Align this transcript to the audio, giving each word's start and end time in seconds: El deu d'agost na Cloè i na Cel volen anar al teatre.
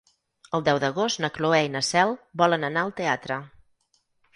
El 0.59 0.63
deu 0.69 0.79
d'agost 0.83 1.21
na 1.25 1.31
Cloè 1.37 1.61
i 1.67 1.71
na 1.75 1.85
Cel 1.91 2.17
volen 2.45 2.69
anar 2.73 2.87
al 2.87 2.99
teatre. 3.05 3.43